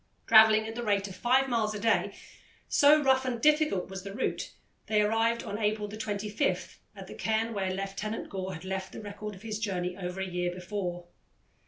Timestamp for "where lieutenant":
7.53-8.27